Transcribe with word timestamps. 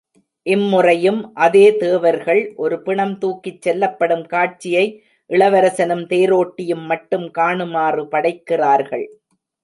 இம்முறையும் 0.45 1.33
அதே 1.35 1.77
தேவர்கள் 1.77 2.53
ஒரு 2.55 2.81
பிணம் 2.81 3.13
தூக்கிச் 3.17 3.61
செல்லப்படும் 3.61 4.23
காட்சியை 4.25 4.85
இளவரசனும் 5.29 6.03
தேரோட்டியும் 6.05 6.83
மட்டும் 6.85 7.27
காணுமாறு 7.37 8.05
படைக்கிறார்கள். 8.07 9.05